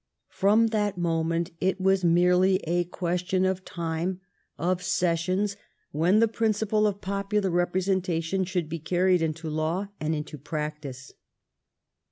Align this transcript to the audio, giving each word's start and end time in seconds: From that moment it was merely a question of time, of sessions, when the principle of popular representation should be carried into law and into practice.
From 0.31 0.69
that 0.69 0.97
moment 0.97 1.51
it 1.61 1.79
was 1.79 2.03
merely 2.03 2.55
a 2.63 2.85
question 2.85 3.45
of 3.45 3.63
time, 3.63 4.19
of 4.57 4.81
sessions, 4.81 5.57
when 5.91 6.17
the 6.17 6.27
principle 6.27 6.87
of 6.87 7.01
popular 7.01 7.51
representation 7.51 8.43
should 8.43 8.67
be 8.67 8.79
carried 8.79 9.21
into 9.21 9.47
law 9.47 9.89
and 9.99 10.15
into 10.15 10.39
practice. 10.39 11.13